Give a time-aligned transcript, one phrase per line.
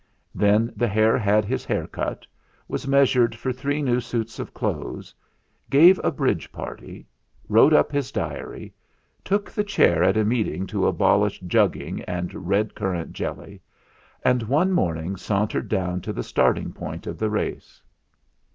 [0.33, 2.25] Then the hare had his hair cut,
[2.67, 5.13] was measured for three new suits of clothes,
[5.69, 7.05] gave a bridge party,
[7.47, 8.73] wrote up his diary,
[9.23, 13.61] took the chair at a meeting to abolish jugging and red currant jelly,
[14.25, 17.79] and one morning sauntered down to the starting point of the race.